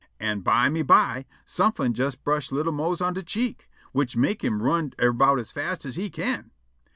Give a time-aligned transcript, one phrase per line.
[0.19, 4.93] An' byme by somefin' jes brush' li'l' Mose on de cheek, which mek' him run
[4.99, 6.49] erbout as fast as he can.